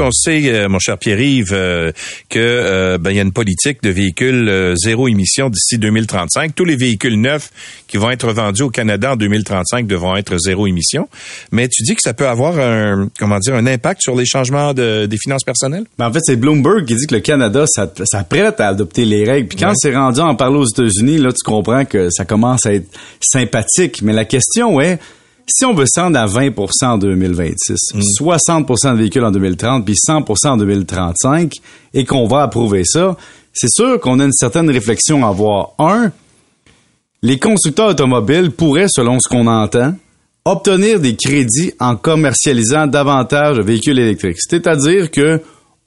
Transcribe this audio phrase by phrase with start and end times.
[0.00, 1.92] On sait, euh, mon cher Pierre-Yves, euh,
[2.30, 6.54] que euh, ben, il y a une politique de véhicules zéro émission d'ici 2035.
[6.54, 7.50] Tous les véhicules neufs
[7.86, 11.08] qui vont être vendus au Canada en 2035 devront être zéro émission.
[11.52, 14.72] Mais tu dis que ça peut avoir un comment dire un impact sur les changements
[14.72, 15.84] de, des finances personnelles?
[15.98, 19.04] Ben, en fait, c'est Bloomberg qui dit que le Canada ça, ça prête à adopter
[19.04, 19.48] les règles.
[19.48, 22.64] Puis quand c'est rendu à en parler aux États-Unis, là, tu comprends que ça commence
[22.64, 22.88] à être
[23.20, 24.00] sympathique.
[24.02, 24.98] Mais la question est
[25.50, 30.48] si on veut descendre à 20% en 2026, 60% de véhicules en 2030, puis 100%
[30.48, 31.56] en 2035,
[31.94, 33.16] et qu'on va approuver ça,
[33.52, 35.70] c'est sûr qu'on a une certaine réflexion à avoir.
[35.78, 36.12] Un,
[37.22, 39.94] les constructeurs automobiles pourraient, selon ce qu'on entend,
[40.44, 44.38] obtenir des crédits en commercialisant davantage de véhicules électriques.
[44.40, 45.40] C'est-à-dire que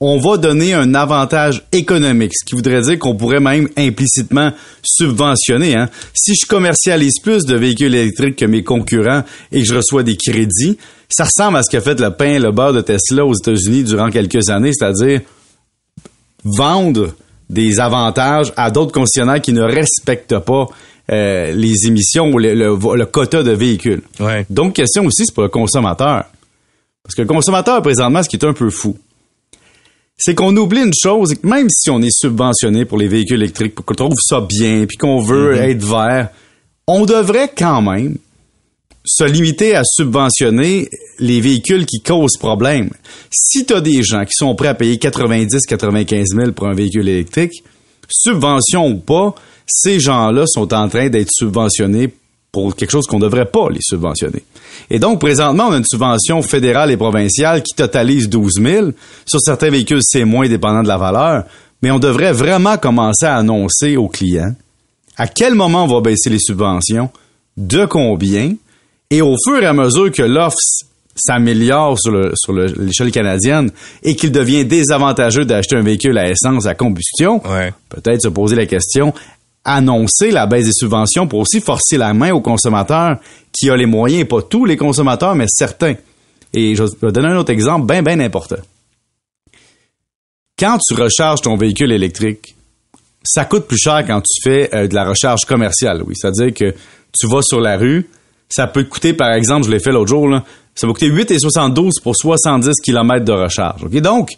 [0.06, 4.52] on va donner un avantage économique, ce qui voudrait dire qu'on pourrait même implicitement
[4.82, 5.76] subventionner.
[5.76, 5.88] Hein.
[6.12, 10.16] Si je commercialise plus de véhicules électriques que mes concurrents et que je reçois des
[10.16, 10.76] crédits,
[11.08, 13.84] ça ressemble à ce qu'a fait le pain et le beurre de Tesla aux États-Unis
[13.84, 15.22] durant quelques années, c'est-à-dire
[16.44, 17.14] vendre
[17.48, 20.68] des avantages à d'autres concessionnaires qui ne respectent pas
[21.10, 24.02] euh, les émissions ou le, quota de véhicules.
[24.50, 26.24] Donc, question aussi, c'est pour le consommateur.
[27.02, 28.96] Parce que le consommateur, présentement, ce qui est un peu fou,
[30.16, 33.74] c'est qu'on oublie une chose, que même si on est subventionné pour les véhicules électriques,
[33.74, 35.70] qu'on trouve ça bien, puis qu'on veut mm-hmm.
[35.70, 36.28] être vert,
[36.86, 38.16] on devrait quand même
[39.04, 42.90] se limiter à subventionner les véhicules qui causent problème.
[43.30, 46.74] Si tu as des gens qui sont prêts à payer 90, 95 000 pour un
[46.74, 47.62] véhicule électrique,
[48.08, 49.34] subvention ou pas,
[49.66, 52.14] ces gens-là sont en train d'être subventionnés
[52.54, 54.44] pour quelque chose qu'on ne devrait pas les subventionner.
[54.88, 58.90] Et donc, présentement, on a une subvention fédérale et provinciale qui totalise 12 000.
[59.26, 61.44] Sur certains véhicules, c'est moins dépendant de la valeur,
[61.82, 64.54] mais on devrait vraiment commencer à annoncer aux clients
[65.16, 67.10] à quel moment on va baisser les subventions,
[67.56, 68.54] de combien,
[69.10, 70.56] et au fur et à mesure que l'offre
[71.16, 73.70] s'améliore sur, l'échelle canadienne
[74.02, 77.40] et qu'il devient désavantageux d'acheter un véhicule à essence à combustion,
[77.88, 79.12] peut-être se poser la question
[79.64, 83.18] annoncer la baisse des subventions pour aussi forcer la main aux consommateurs
[83.52, 85.94] qui a les moyens, pas tous les consommateurs, mais certains.
[86.52, 88.56] Et je vais donner un autre exemple bien, bien important.
[90.58, 92.54] Quand tu recharges ton véhicule électrique,
[93.24, 96.14] ça coûte plus cher quand tu fais euh, de la recharge commerciale, oui.
[96.14, 96.74] C'est-à-dire que
[97.18, 98.08] tu vas sur la rue,
[98.48, 100.28] ça peut te coûter, par exemple, je l'ai fait l'autre jour,
[100.74, 103.84] ça va coûter 8,72 pour 70 km de recharge.
[103.84, 103.96] OK?
[104.00, 104.30] Donc,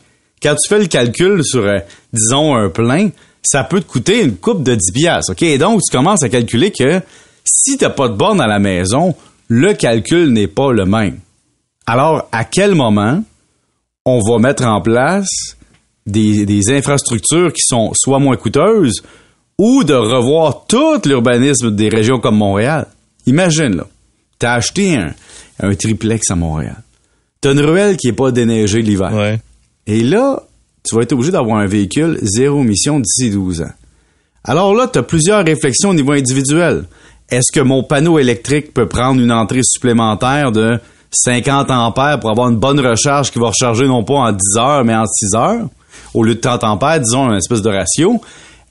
[0.43, 1.79] quand tu fais le calcul sur, euh,
[2.13, 3.11] disons, un plein,
[3.47, 5.33] ça peut te coûter une coupe de 10 piastres.
[5.33, 5.43] OK?
[5.43, 7.01] Et donc, tu commences à calculer que
[7.45, 9.15] si tu n'as pas de borne à la maison,
[9.49, 11.21] le calcul n'est pas le même.
[11.87, 13.23] Alors, à quel moment
[14.05, 15.57] on va mettre en place
[16.07, 19.03] des, infrastructures qui sont soit moins coûteuses
[19.59, 22.89] ou de revoir tout l'urbanisme des régions comme Montréal?
[23.27, 23.87] Imagine, là,
[24.39, 24.99] tu as acheté
[25.61, 26.83] un, triplex à Montréal.
[27.41, 29.39] Tu as une ruelle qui n'est pas déneigée l'hiver.
[29.87, 30.43] Et là,
[30.87, 33.73] tu vas être obligé d'avoir un véhicule zéro émission d'ici 12 ans.
[34.45, 36.85] Alors là, tu as plusieurs réflexions au niveau individuel.
[37.29, 40.79] Est-ce que mon panneau électrique peut prendre une entrée supplémentaire de
[41.11, 44.85] 50 ampères pour avoir une bonne recharge qui va recharger non pas en 10 heures,
[44.85, 45.69] mais en 6 heures,
[46.15, 48.21] au lieu de 30 ampères, disons une espèce de ratio?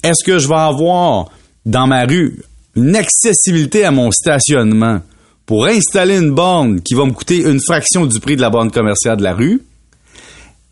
[0.03, 1.29] Est-ce que je vais avoir
[1.65, 2.41] dans ma rue
[2.75, 5.01] une accessibilité à mon stationnement
[5.45, 8.71] pour installer une borne qui va me coûter une fraction du prix de la borne
[8.71, 9.61] commerciale de la rue?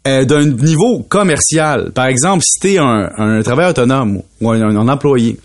[0.06, 1.92] Euh, d'un niveau commercial.
[1.94, 5.40] Par exemple, si tu es un, travailleur autonome ou un, employé,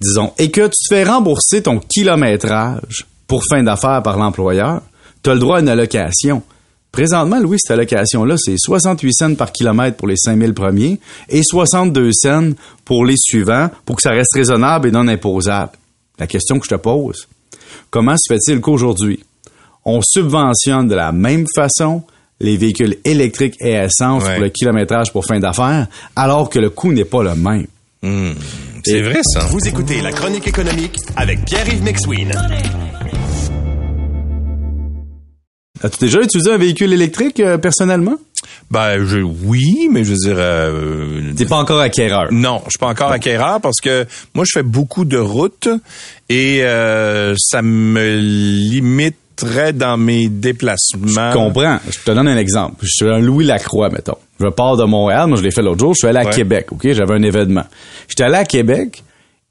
[0.00, 4.82] disons, et que tu te fais rembourser ton kilométrage pour fin d'affaires par l'employeur,
[5.24, 6.44] tu as le droit à une allocation.
[6.92, 12.10] Présentement, Louis, cette allocation-là, c'est 68 cents par kilomètre pour les 5000 premiers et 62
[12.12, 12.50] cents
[12.84, 15.72] pour les suivants pour que ça reste raisonnable et non imposable.
[16.16, 17.26] La question que je te pose,
[17.90, 19.18] comment se fait-il qu'aujourd'hui,
[19.84, 22.04] on subventionne de la même façon
[22.40, 26.92] les véhicules électriques et essence pour le kilométrage pour fin d'affaires, alors que le coût
[26.92, 27.66] n'est pas le même.
[28.02, 28.32] Hmm.
[28.82, 29.40] c'est vrai ça.
[29.50, 32.32] Vous écoutez la chronique économique avec Pierre-Yves McSween.
[35.82, 38.16] As-tu déjà utilisé un véhicule électrique euh, personnellement?
[38.70, 40.36] Ben je, oui, mais je veux dire.
[40.38, 42.28] Euh, T'es pas encore acquéreur.
[42.30, 45.68] Non, je suis pas encore acquéreur parce que moi je fais beaucoup de routes
[46.28, 49.16] et euh, ça me limite
[49.72, 51.06] dans mes déplacements.
[51.06, 51.78] Je comprends.
[51.88, 52.76] Je te donne un exemple.
[52.82, 54.16] Je suis un Louis Lacroix, mettons.
[54.40, 56.68] Je pars de Montréal, moi je l'ai fait l'autre jour, je suis allé à Québec,
[56.72, 56.90] OK?
[56.92, 57.64] J'avais un événement.
[58.08, 59.02] J'étais allé à Québec,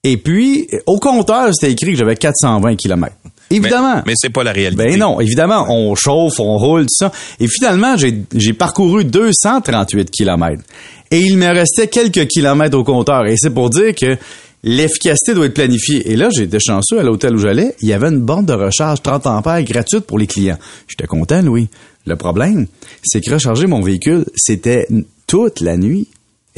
[0.03, 3.13] et puis, au compteur, c'était écrit que j'avais 420 km.
[3.51, 3.95] Évidemment.
[3.97, 4.86] Mais, mais c'est pas la réalité.
[4.86, 7.12] Ben non, évidemment, on chauffe, on roule, tout ça.
[7.39, 10.63] Et finalement, j'ai parcouru 238 kilomètres.
[11.12, 13.25] Et il me restait quelques kilomètres au compteur.
[13.25, 14.15] Et c'est pour dire que
[14.64, 16.12] l'efficacité doit être planifiée.
[16.12, 17.76] Et là, j'étais chanceux à l'hôtel où j'allais.
[17.82, 20.58] Il y avait une borne de recharge 30 ampères gratuite pour les clients.
[20.88, 21.70] J'étais content, Louis.
[22.06, 22.68] Le problème,
[23.04, 24.88] c'est que recharger mon véhicule, c'était
[25.28, 26.08] toute la nuit.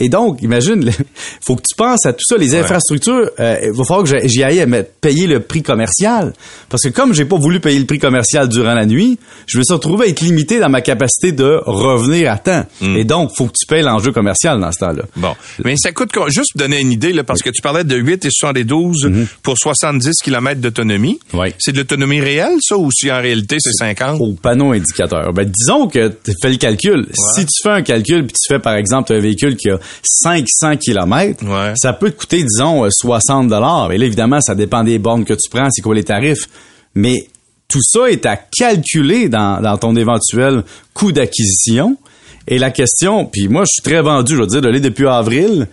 [0.01, 0.91] Et donc, imagine, il
[1.45, 3.29] faut que tu penses à tout ça, les infrastructures.
[3.39, 6.33] Euh, il va falloir que j'y aille à me payer le prix commercial,
[6.69, 9.63] parce que comme j'ai pas voulu payer le prix commercial durant la nuit, je me
[9.63, 12.65] suis retrouvé à être limité dans ma capacité de revenir à temps.
[12.81, 15.03] Et donc, faut que tu payes l'enjeu commercial dans ce temps-là.
[15.17, 17.95] Bon, mais ça coûte juste pour donner une idée là, parce que tu parlais de
[17.95, 19.11] 8 et 72
[19.43, 21.19] pour 70 km d'autonomie.
[21.33, 21.49] Oui.
[21.59, 24.19] C'est de l'autonomie réelle, ça, ou si en réalité c'est 50?
[24.19, 25.31] Au panneau indicateur.
[25.31, 27.07] Ben, disons que tu fais le calcul.
[27.35, 30.77] Si tu fais un calcul puis tu fais, par exemple, un véhicule qui a 500
[30.77, 31.73] km, Ouais.
[31.75, 33.91] ça peut te coûter, disons, euh, 60 dollars.
[33.91, 36.47] Et là, évidemment, ça dépend des bornes que tu prends, c'est quoi les tarifs.
[36.95, 37.27] Mais
[37.67, 41.97] tout ça est à calculer dans, dans ton éventuel coût d'acquisition.
[42.47, 45.67] Et la question, puis moi, je suis très vendu, je veux dire, de depuis avril,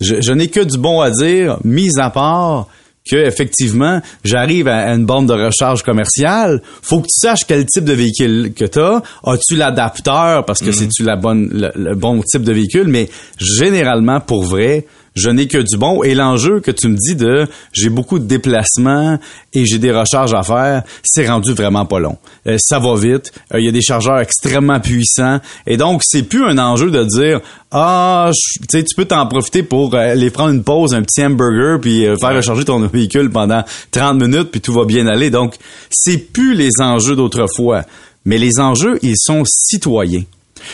[0.00, 2.68] je, je n'ai que du bon à dire, mis à part
[3.08, 7.84] que effectivement, j'arrive à une borne de recharge commerciale, faut que tu saches quel type
[7.84, 9.02] de véhicule que tu as.
[9.24, 10.44] As-tu l'adapteur?
[10.44, 13.08] Parce que c'est-tu la bonne le, le bon type de véhicule, mais
[13.38, 16.02] généralement pour vrai, je n'ai que du bon.
[16.02, 19.18] Et l'enjeu que tu me dis de j'ai beaucoup de déplacements
[19.52, 22.16] et j'ai des recharges à faire, c'est rendu vraiment pas long.
[22.46, 23.32] Euh, ça va vite.
[23.54, 25.40] Euh, Il y a des chargeurs extrêmement puissants.
[25.66, 29.62] Et donc, c'est plus un enjeu de dire Ah, tu sais, tu peux t'en profiter
[29.62, 33.30] pour euh, aller prendre une pause, un petit hamburger, puis euh, faire recharger ton véhicule
[33.30, 35.30] pendant 30 minutes, puis tout va bien aller.
[35.30, 35.56] Donc,
[35.90, 37.82] c'est plus les enjeux d'autrefois.
[38.24, 40.22] Mais les enjeux, ils sont citoyens.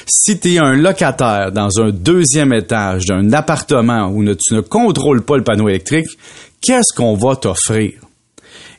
[0.07, 5.23] Si tu es un locataire dans un deuxième étage d'un appartement où tu ne contrôles
[5.23, 6.09] pas le panneau électrique,
[6.61, 7.93] qu'est-ce qu'on va t'offrir?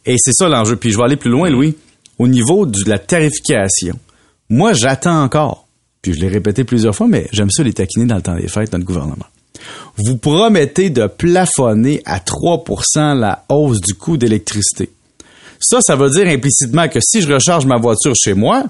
[0.05, 0.75] Et c'est ça l'enjeu.
[0.75, 1.75] Puis je vais aller plus loin, Louis.
[2.17, 3.97] Au niveau de la tarification,
[4.49, 5.67] moi, j'attends encore.
[6.01, 8.47] Puis je l'ai répété plusieurs fois, mais j'aime ça les taquiner dans le temps des
[8.47, 9.25] fêtes, notre gouvernement.
[9.97, 14.89] Vous promettez de plafonner à 3% la hausse du coût d'électricité.
[15.59, 18.63] Ça, ça veut dire implicitement que si je recharge ma voiture chez moi,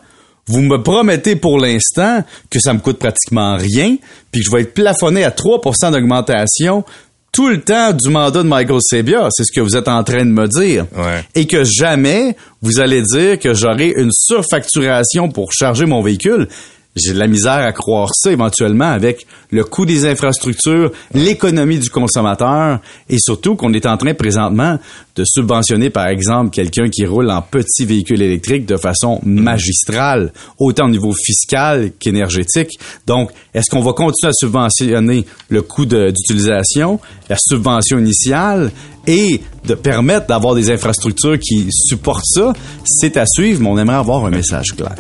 [0.50, 3.98] vous me promettez pour l'instant que ça me coûte pratiquement rien,
[4.32, 6.84] puis que je vais être plafonné à 3% d'augmentation
[7.32, 9.28] tout le temps du mandat de Michael Sabia.
[9.32, 10.88] C'est ce que vous êtes en train de me dire.
[10.98, 11.24] Ouais.
[11.36, 16.48] Et que jamais vous allez dire que j'aurai une surfacturation pour charger mon véhicule.
[16.96, 21.90] J'ai de la misère à croire ça éventuellement avec le coût des infrastructures, l'économie du
[21.90, 24.80] consommateur et surtout qu'on est en train présentement
[25.16, 30.86] de subventionner par exemple quelqu'un qui roule en petit véhicule électrique de façon magistrale, autant
[30.86, 32.80] au niveau fiscal qu'énergétique.
[33.06, 37.00] Donc, est-ce qu'on va continuer à subventionner le coût d'utilisation,
[37.30, 38.72] la subvention initiale
[39.06, 42.54] et de permettre d'avoir des infrastructures qui supportent ça?
[42.84, 44.96] C'est à suivre, mais on aimerait avoir un message clair.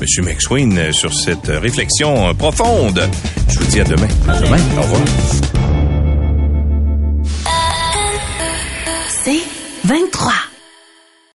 [0.00, 3.08] Monsieur McSween, euh, sur cette réflexion euh, profonde.
[3.48, 4.08] Je vous dis à demain.
[4.28, 4.58] À demain.
[4.76, 5.00] Au revoir.
[9.08, 9.40] C'est
[9.84, 10.32] 23.